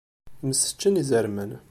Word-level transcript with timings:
Mseččen 0.47 0.99
izerman. 1.01 1.51